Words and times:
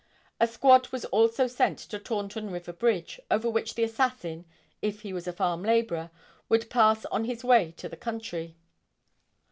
A 0.39 0.47
squad 0.47 0.87
was 0.89 1.05
also 1.05 1.45
sent 1.45 1.77
to 1.77 1.99
Taunton 1.99 2.49
River 2.49 2.73
Bridge, 2.73 3.19
over 3.29 3.47
which 3.47 3.75
the 3.75 3.83
assassin, 3.83 4.45
if 4.81 5.01
he 5.01 5.13
was 5.13 5.27
a 5.27 5.31
farm 5.31 5.61
laborer, 5.61 6.09
would 6.49 6.71
pass 6.71 7.05
on 7.11 7.25
his 7.25 7.43
way 7.43 7.71
to 7.73 7.87
the 7.87 7.95
country. 7.97 8.55